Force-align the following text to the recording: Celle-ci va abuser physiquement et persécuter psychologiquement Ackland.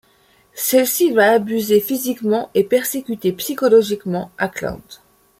Celle-ci 0.55 1.11
va 1.11 1.31
abuser 1.33 1.79
physiquement 1.79 2.49
et 2.55 2.63
persécuter 2.63 3.31
psychologiquement 3.33 4.31
Ackland. 4.39 4.81